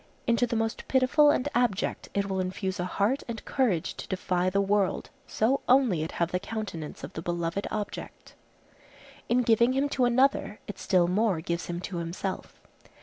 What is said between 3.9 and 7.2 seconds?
to defy the world, so only it have the countenance of